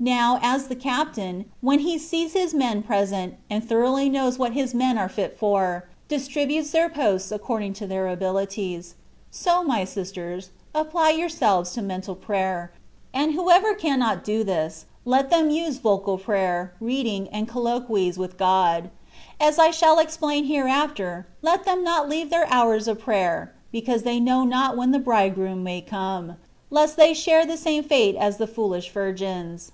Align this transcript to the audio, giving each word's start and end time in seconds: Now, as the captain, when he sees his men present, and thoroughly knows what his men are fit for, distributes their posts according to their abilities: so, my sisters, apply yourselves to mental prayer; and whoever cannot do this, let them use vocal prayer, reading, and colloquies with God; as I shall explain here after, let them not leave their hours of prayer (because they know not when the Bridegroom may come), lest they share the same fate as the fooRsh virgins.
Now, 0.00 0.38
as 0.42 0.66
the 0.66 0.74
captain, 0.76 1.46
when 1.62 1.78
he 1.78 1.96
sees 1.96 2.34
his 2.34 2.52
men 2.52 2.82
present, 2.82 3.36
and 3.48 3.64
thoroughly 3.66 4.10
knows 4.10 4.38
what 4.38 4.52
his 4.52 4.74
men 4.74 4.98
are 4.98 5.08
fit 5.08 5.38
for, 5.38 5.88
distributes 6.08 6.72
their 6.72 6.90
posts 6.90 7.32
according 7.32 7.72
to 7.74 7.86
their 7.86 8.08
abilities: 8.08 8.96
so, 9.30 9.62
my 9.62 9.84
sisters, 9.84 10.50
apply 10.74 11.12
yourselves 11.12 11.72
to 11.72 11.80
mental 11.80 12.14
prayer; 12.14 12.70
and 13.14 13.32
whoever 13.32 13.72
cannot 13.74 14.24
do 14.24 14.44
this, 14.44 14.84
let 15.06 15.30
them 15.30 15.48
use 15.48 15.78
vocal 15.78 16.18
prayer, 16.18 16.74
reading, 16.80 17.26
and 17.28 17.48
colloquies 17.48 18.18
with 18.18 18.36
God; 18.36 18.90
as 19.40 19.58
I 19.58 19.70
shall 19.70 19.98
explain 19.98 20.44
here 20.44 20.66
after, 20.66 21.26
let 21.40 21.64
them 21.64 21.82
not 21.82 22.10
leave 22.10 22.28
their 22.28 22.48
hours 22.52 22.88
of 22.88 23.00
prayer 23.00 23.54
(because 23.72 24.02
they 24.02 24.20
know 24.20 24.44
not 24.44 24.76
when 24.76 24.90
the 24.90 24.98
Bridegroom 24.98 25.62
may 25.62 25.80
come), 25.80 26.36
lest 26.68 26.98
they 26.98 27.14
share 27.14 27.46
the 27.46 27.56
same 27.56 27.84
fate 27.84 28.16
as 28.16 28.36
the 28.36 28.48
fooRsh 28.48 28.90
virgins. 28.90 29.70